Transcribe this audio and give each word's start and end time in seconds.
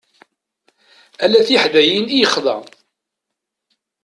Ala 1.23 1.47
tiḥdayin 1.47 2.05
i 2.09 2.17
yexḍa. 2.19 2.57